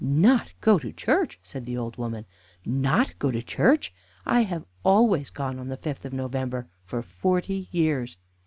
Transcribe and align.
"Not 0.03 0.51
go 0.61 0.79
to 0.79 0.91
church!" 0.91 1.39
said 1.43 1.67
the 1.67 1.77
old 1.77 1.95
woman 1.95 2.25
"not 2.65 3.13
go 3.19 3.29
to 3.29 3.43
church! 3.43 3.93
I 4.25 4.41
have 4.41 4.65
always 4.83 5.29
gone 5.29 5.59
on 5.59 5.67
the 5.67 5.77
fifth 5.77 6.05
of 6.05 6.13
November 6.13 6.67
for 6.87 7.03
forty 7.03 7.67
years. 7.71 8.17